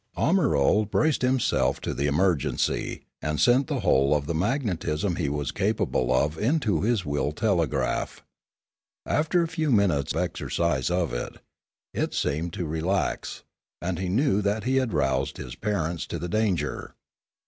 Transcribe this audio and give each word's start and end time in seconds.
Omirlo 0.17 0.89
braced 0.89 1.21
himself 1.21 1.79
to 1.79 1.93
the 1.93 2.07
emergency, 2.07 3.03
and 3.21 3.39
sent 3.39 3.67
the 3.67 3.81
whole 3.81 4.15
of 4.15 4.25
the 4.25 4.33
magnetism 4.33 5.15
he 5.17 5.29
was 5.29 5.51
capable 5.51 6.11
of 6.11 6.39
into 6.39 6.81
his 6.81 7.05
will 7.05 7.31
telegraph. 7.31 8.23
After 9.05 9.43
a 9.43 9.47
few 9.47 9.69
minutes' 9.71 10.15
exercise 10.15 10.89
of 10.89 11.13
it, 11.13 11.33
it 11.93 12.15
348 12.15 12.15
Limanora 12.15 12.21
seemed 12.23 12.53
to 12.53 12.65
relax, 12.65 13.43
and 13.79 13.99
he 13.99 14.09
knew 14.09 14.41
that 14.41 14.63
he 14.63 14.77
had 14.77 14.91
roused 14.91 15.37
his 15.37 15.53
parents 15.53 16.07
to 16.07 16.17
the 16.17 16.27
danger. 16.29 16.95